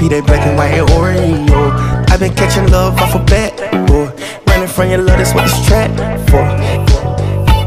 Be 0.00 0.08
that 0.08 0.24
black 0.24 0.40
and 0.48 0.56
white 0.56 0.80
Oreo. 0.96 2.08
I've 2.08 2.20
been 2.20 2.32
catching 2.32 2.72
love 2.72 2.96
off 2.96 3.14
a 3.14 3.18
bat, 3.28 3.52
boy. 3.86 4.08
Running 4.48 4.66
from 4.66 4.88
your 4.88 5.04
love, 5.04 5.18
that's 5.18 5.34
what 5.34 5.44
this 5.44 5.60
trap 5.68 5.92
for. 6.32 6.40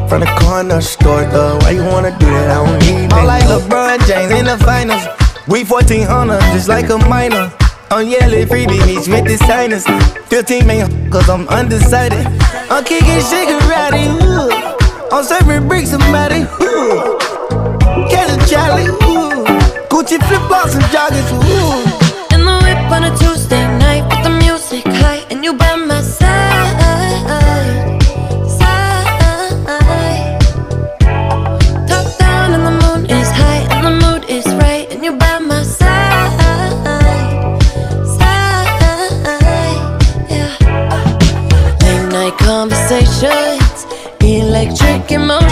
From 0.09 0.21
the 0.21 0.31
corner 0.41 0.81
store, 0.81 1.25
though. 1.29 1.59
Why 1.61 1.77
you 1.77 1.85
wanna 1.85 2.09
do 2.17 2.25
that? 2.25 2.49
I 2.49 2.65
don't 2.65 2.79
need 2.81 3.11
that. 3.11 3.21
I'm 3.21 3.27
like 3.29 3.43
LeBron 3.45 4.01
James 4.09 4.31
in 4.33 4.45
the 4.45 4.57
finals. 4.65 5.05
We 5.47 5.63
1400, 5.63 6.41
just 6.57 6.67
like 6.67 6.89
a 6.89 6.97
minor. 7.05 7.53
I'm 7.91 8.07
yelling 8.07 8.47
freebie 8.47 8.81
meets 8.87 9.07
with 9.07 9.29
the 9.29 9.37
signers. 9.45 9.85
15 10.33 10.65
man, 10.65 11.11
cause 11.11 11.29
I'm 11.29 11.47
undecided. 11.49 12.25
I'm 12.73 12.83
kicking 12.83 13.21
Shigarati, 13.21 14.09
ooh. 14.09 14.49
I'm 15.13 15.23
serving 15.23 15.67
bricks, 15.67 15.91
somebody. 15.91 16.49
A 18.51 18.55
ooh. 18.55 19.45
Gucci 19.89 20.17
flip 20.27 20.41
flops 20.47 20.75
and 20.75 20.83
joggers, 20.91 21.31
ooh 21.31 22.35
In 22.35 22.43
the 22.45 22.59
whip 22.61 22.91
on 22.91 23.05
a 23.05 23.17
Tuesday 23.17 23.65
night 23.79 24.03
with 24.09 24.21
the 24.23 24.29
music 24.29 24.83
high 24.85 25.23
and 25.31 25.43
you 25.45 25.53
by 25.53 25.75
my 25.75 26.01
side. 26.01 26.77
Side. 28.59 30.39
Top 31.87 32.05
down 32.19 32.53
and 32.53 32.65
the 32.65 32.71
moon 32.83 33.05
is 33.09 33.29
high 33.31 33.65
and 33.71 33.85
the 33.87 33.91
mood 34.05 34.29
is 34.29 34.45
right 34.55 34.91
and 34.91 35.03
you 35.05 35.13
by 35.13 35.39
my 35.39 35.63
side. 35.63 36.29
Side. 38.17 38.79
Yeah. 40.29 40.53
Late 41.81 42.11
night 42.11 42.37
conversations, 42.39 43.85
electric 44.21 45.11
emotions, 45.11 45.42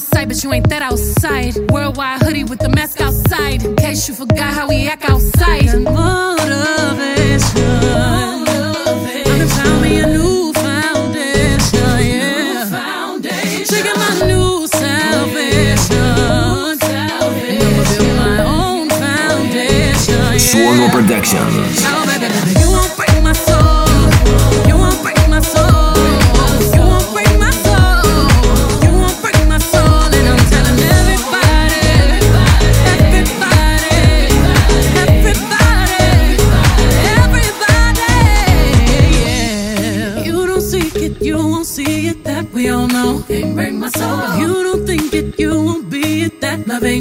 outside, 0.00 0.28
but 0.28 0.42
you 0.42 0.52
ain't 0.52 0.68
that 0.68 0.82
outside. 0.82 1.56
Worldwide 1.70 2.22
hoodie 2.22 2.44
with 2.44 2.58
the 2.58 2.68
mask 2.70 3.00
outside. 3.00 3.64
In 3.64 3.76
case 3.76 4.08
you 4.08 4.14
forgot 4.14 4.54
how 4.54 4.68
we 4.68 4.88
act 4.88 5.08
outside. 5.08 5.66
Motivation. 5.82 7.20
Productions. 20.90 21.89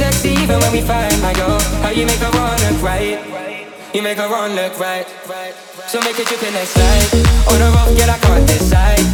Sexy 0.00 0.30
even 0.30 0.58
when 0.60 0.72
we 0.72 0.80
find 0.80 1.12
my 1.20 1.34
girl. 1.34 1.60
How 1.84 1.90
you 1.90 2.06
make 2.06 2.24
her 2.24 2.32
wanna 2.32 2.72
cry? 2.80 3.20
You 3.92 4.00
make 4.00 4.16
her 4.16 4.30
run 4.32 4.56
look 4.56 4.80
right. 4.80 5.04
So 5.92 6.00
make 6.00 6.18
it 6.18 6.26
drip 6.26 6.40
then 6.40 6.56
slide. 6.64 7.04
On 7.52 7.60
a 7.60 7.68
rough, 7.68 7.92
girl, 7.92 8.08
I 8.08 8.16
can't 8.16 8.48
decide. 8.48 9.04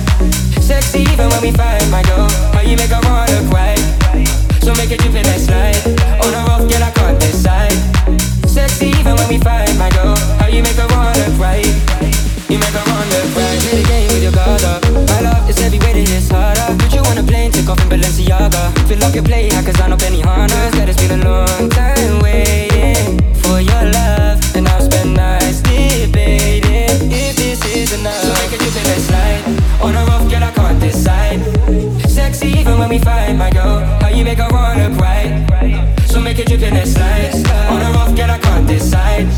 Sexy 0.62 1.01
even 1.11 1.27
when 1.27 1.42
we 1.42 1.51
find 1.51 1.90
my 1.90 2.05
girl. 2.07 2.31
How 2.55 2.61
you 2.61 2.77
make 2.77 2.94
her 2.94 3.03
run 3.03 3.27
look 3.35 3.51
right? 3.51 3.83
So 4.62 4.79
make 4.79 4.92
it 4.94 5.01
drip 5.03 5.11
then 5.11 5.27
slide. 5.42 5.75
On 6.22 6.31
a 6.31 6.40
rough, 6.46 6.70
girl, 6.70 6.85
I 6.87 6.92
can't 6.94 7.18
decide. 7.18 7.75
Sexy 8.46 8.94
even 8.94 9.18
when 9.18 9.27
we 9.27 9.38
find 9.42 9.77
my 9.83 9.90
girl. 9.90 10.14
How 10.38 10.46
you 10.46 10.62
make 10.62 10.79
her 10.79 10.87
run 10.87 11.18
look 11.18 11.35
right? 11.35 11.66
You 12.46 12.62
make 12.62 12.77
her 12.79 12.87
run 12.87 13.07
look 13.11 13.35
right. 13.35 13.59
Play 13.59 13.83
the 13.83 13.88
game 13.90 14.07
with 14.14 14.22
your 14.22 14.31
guard 14.38 14.62
up. 14.62 14.87
My 15.11 15.18
love 15.18 15.51
is 15.51 15.59
way 15.59 15.83
that 15.83 15.96
it's 15.99 16.31
harder. 16.31 16.86
Take 17.56 17.70
off 17.70 17.80
in 17.80 17.88
Balenciaga. 17.88 18.86
Fill 18.86 19.02
up 19.02 19.14
your 19.14 19.24
plate, 19.24 19.50
cause 19.64 19.80
I 19.80 19.88
know 19.88 19.96
Benihana. 19.96 20.70
That 20.76 20.90
it's 20.90 21.00
been 21.00 21.22
a 21.22 21.24
long 21.24 21.70
time 21.70 22.20
waiting 22.20 23.16
for 23.40 23.62
your 23.64 23.84
love. 23.96 24.44
And 24.54 24.68
I've 24.68 24.82
spent 24.82 25.16
nights 25.16 25.62
debating 25.62 27.08
if 27.10 27.34
this 27.36 27.64
is 27.64 27.98
enough. 27.98 28.12
So 28.12 28.28
make 28.44 28.52
it 28.52 28.60
drip 28.60 28.76
and 28.76 29.02
slide. 29.08 29.42
On 29.80 29.96
a 29.96 30.04
rough, 30.04 30.28
girl, 30.30 30.44
I 30.44 30.50
can't 30.52 30.78
decide. 30.78 31.40
Sexy 32.06 32.48
even 32.60 32.78
when 32.78 32.90
we 32.90 32.98
fight, 32.98 33.32
my 33.32 33.48
girl. 33.48 33.80
How 34.04 34.10
you 34.10 34.24
make 34.24 34.36
her 34.36 34.52
wanna 34.52 34.94
cry? 34.94 35.24
So 36.04 36.20
make 36.20 36.38
it 36.38 36.48
drip 36.48 36.60
and 36.60 36.86
slide. 36.86 37.32
On 37.72 37.80
a 37.80 37.90
rough, 37.96 38.14
girl, 38.14 38.32
I 38.32 38.38
can't 38.38 38.68
decide. 38.68 39.32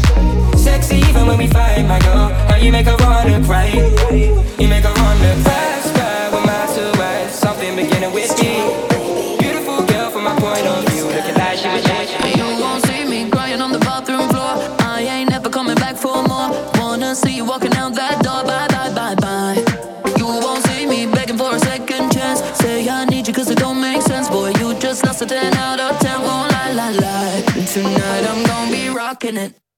Sexy 0.59 0.97
even 1.07 1.25
when 1.29 1.39
we 1.39 1.47
find 1.47 1.87
my 1.87 2.01
girl. 2.01 2.35
How 2.51 2.57
you 2.57 2.73
make 2.73 2.87
her 2.87 2.97
wanna 2.99 3.39
cry? 3.47 3.71
You 4.59 4.67
make 4.67 4.83
her 4.83 4.98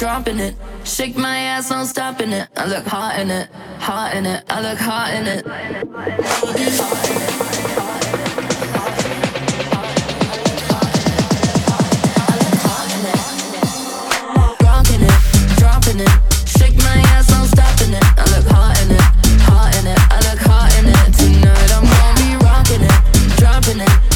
dropping 0.00 0.38
it. 0.38 0.56
Shake 0.82 1.14
my 1.14 1.36
ass, 1.40 1.70
no 1.70 1.84
stopping 1.84 2.32
it. 2.32 2.48
I 2.56 2.64
look 2.64 2.86
hot 2.86 3.18
in 3.20 3.30
it, 3.30 3.50
hot 3.78 4.16
in 4.16 4.24
it. 4.24 4.42
I 4.48 4.62
look 4.62 4.78
hot 4.78 5.12
in 5.12 5.26
it. 5.26 5.44
It, 5.46 5.52
dropping 15.58 16.00
it. 16.00 16.10
Shake 16.48 16.78
my 16.78 16.96
ass, 17.12 17.28
no 17.30 17.44
stopping 17.44 17.92
it. 17.92 18.04
I 18.16 18.24
look 18.32 18.46
hot 18.48 18.80
in 18.80 18.90
it, 18.92 19.02
hot 19.44 19.76
in 19.76 19.86
it. 19.86 19.98
I 20.10 20.18
look 20.30 20.40
hot 20.40 20.72
in 20.78 20.88
it. 20.88 21.12
Tonight 21.12 21.72
I'm 21.76 21.84
gonna 21.84 22.16
be 22.16 22.36
rocking 22.42 22.82
it, 22.88 23.36
dropping 23.36 23.80
it. 23.80 24.09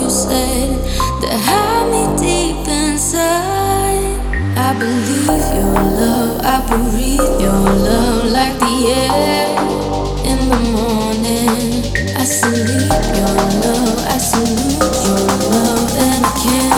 you 0.00 0.10
said 0.10 0.70
that 1.20 1.38
had 1.48 1.82
me 1.92 2.02
deep 2.16 2.66
inside. 2.68 4.18
I 4.56 4.72
believe 4.78 5.46
your 5.56 5.74
love, 6.00 6.40
I 6.42 6.56
breathe 6.68 7.40
your 7.40 7.62
love 7.88 8.24
like 8.30 8.58
the 8.58 8.74
air 8.88 9.48
in 10.30 10.38
the 10.48 10.60
morning. 10.76 11.82
I 12.16 12.24
salute 12.24 12.88
your 13.18 13.34
love, 13.64 13.98
I 14.06 14.18
salute 14.18 14.96
your 15.06 15.24
love, 15.50 15.96
and 15.96 16.24
I 16.24 16.32
can't. 16.42 16.71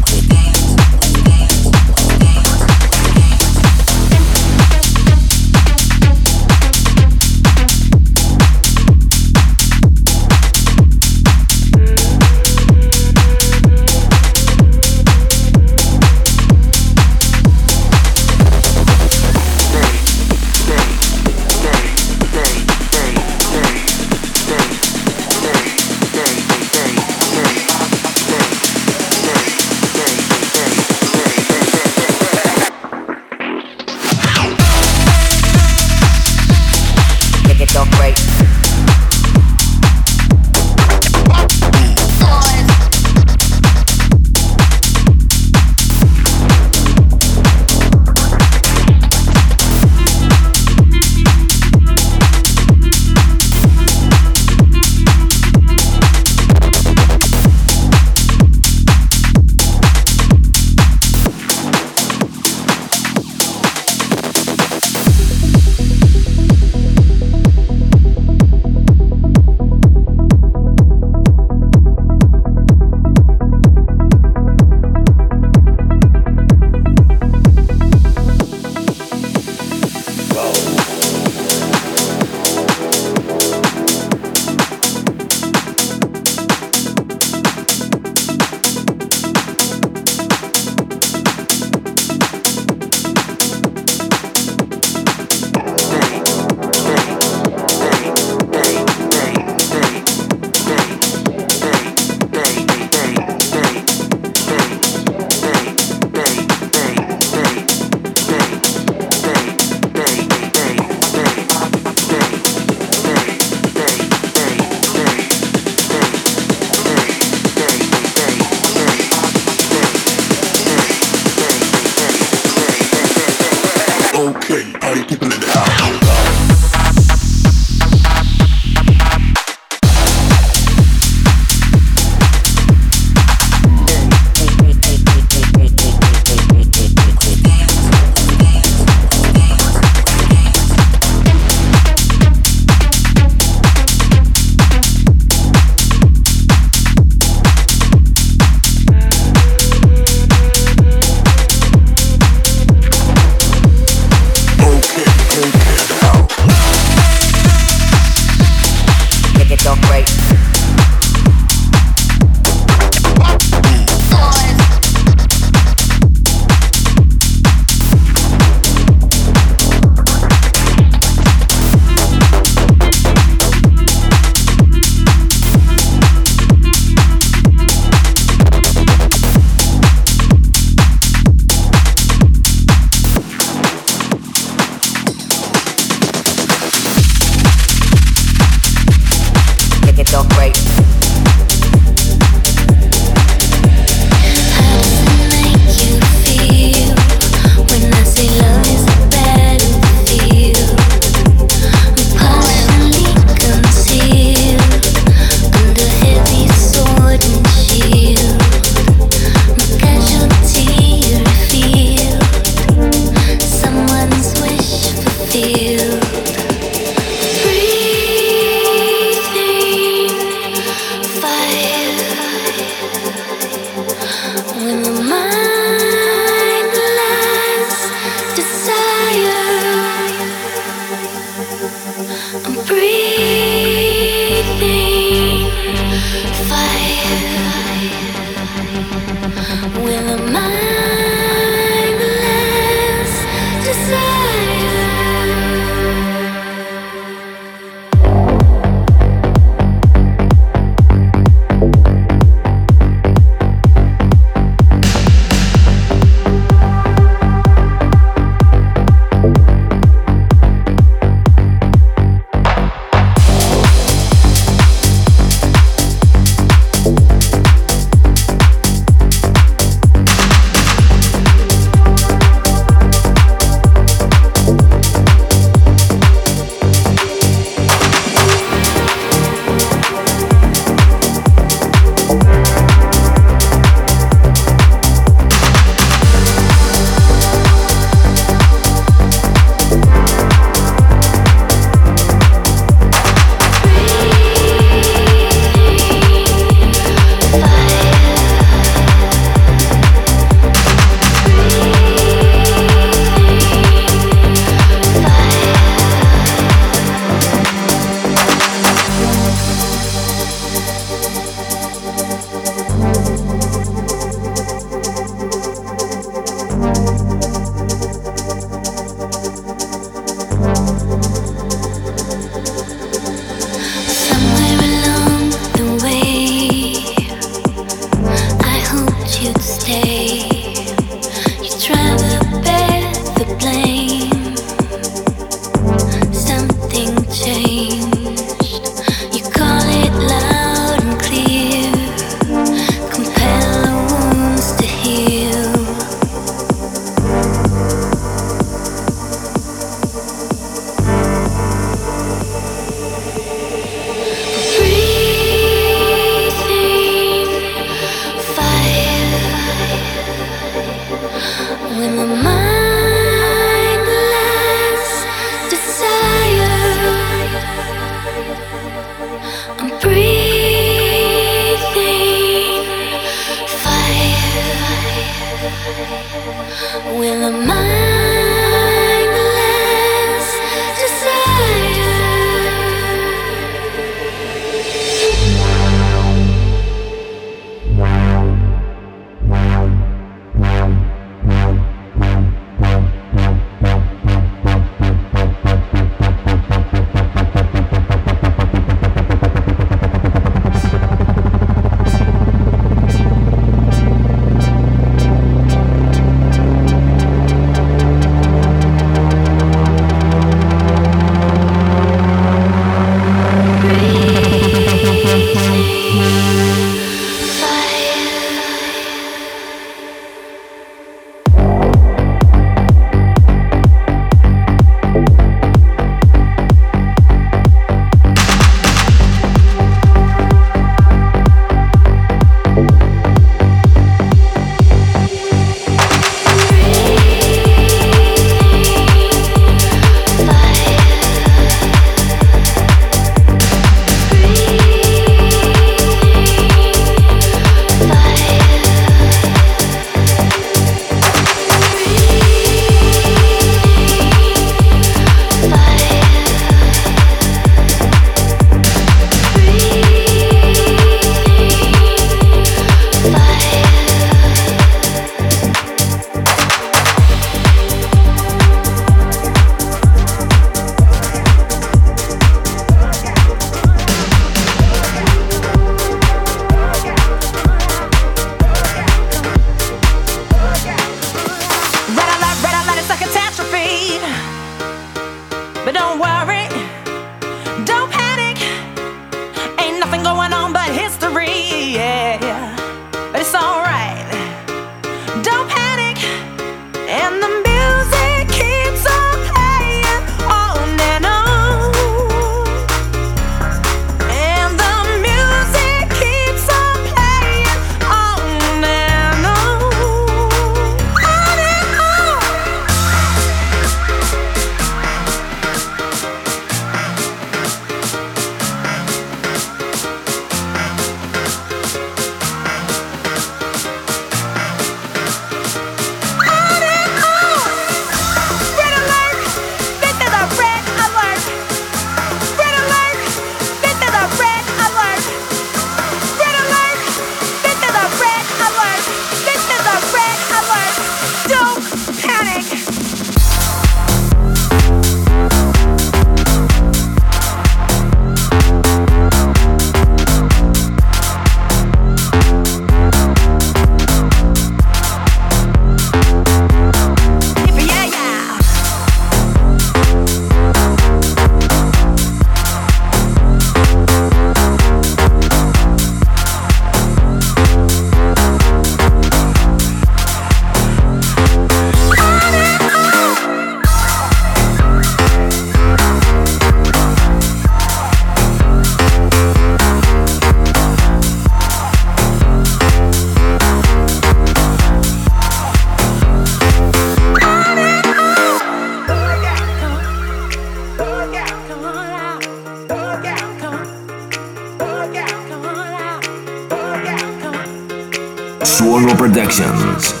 Don't 598.43 600.00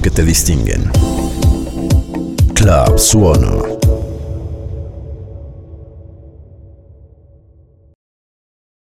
que 0.00 0.10
te 0.10 0.24
distinguen. 0.24 0.79